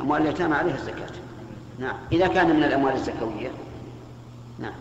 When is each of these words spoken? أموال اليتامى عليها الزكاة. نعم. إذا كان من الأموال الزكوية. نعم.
أموال 0.00 0.22
اليتامى 0.22 0.54
عليها 0.54 0.74
الزكاة. 0.74 1.08
نعم. 1.78 1.96
إذا 2.12 2.26
كان 2.26 2.56
من 2.56 2.64
الأموال 2.64 2.94
الزكوية. 2.94 3.50
نعم. 4.58 4.72